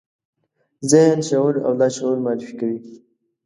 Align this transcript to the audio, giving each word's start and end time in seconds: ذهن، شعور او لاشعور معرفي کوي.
ذهن، 0.91 1.19
شعور 1.29 1.55
او 1.65 1.73
لاشعور 1.79 2.17
معرفي 2.25 2.53
کوي. 2.59 2.79